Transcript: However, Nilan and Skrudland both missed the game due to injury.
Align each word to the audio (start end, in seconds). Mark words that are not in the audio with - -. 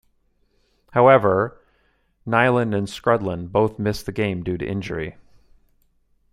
However, 0.93 1.61
Nilan 2.25 2.75
and 2.75 2.87
Skrudland 2.87 3.51
both 3.51 3.77
missed 3.77 4.07
the 4.07 4.11
game 4.11 4.41
due 4.41 4.57
to 4.57 4.65
injury. 4.65 5.15